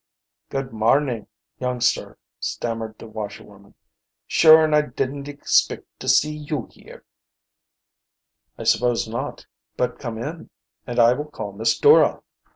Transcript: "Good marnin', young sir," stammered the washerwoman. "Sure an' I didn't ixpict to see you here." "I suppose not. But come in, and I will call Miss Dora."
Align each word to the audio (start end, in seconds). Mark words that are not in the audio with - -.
"Good 0.49 0.73
marnin', 0.73 1.27
young 1.59 1.79
sir," 1.79 2.17
stammered 2.39 2.97
the 2.97 3.05
washerwoman. 3.05 3.75
"Sure 4.25 4.63
an' 4.63 4.73
I 4.73 4.81
didn't 4.81 5.27
ixpict 5.27 5.85
to 5.99 6.09
see 6.09 6.35
you 6.35 6.65
here." 6.71 7.05
"I 8.57 8.63
suppose 8.63 9.07
not. 9.07 9.45
But 9.77 9.99
come 9.99 10.17
in, 10.17 10.49
and 10.87 10.97
I 10.99 11.13
will 11.13 11.29
call 11.29 11.51
Miss 11.51 11.77
Dora." 11.77 12.23